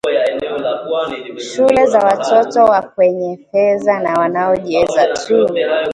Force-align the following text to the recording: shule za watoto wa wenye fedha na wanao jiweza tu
shule 1.37 1.85
za 1.85 1.99
watoto 1.99 2.63
wa 2.65 2.93
wenye 2.97 3.37
fedha 3.51 3.99
na 3.99 4.13
wanao 4.19 4.57
jiweza 4.57 5.07
tu 5.07 5.47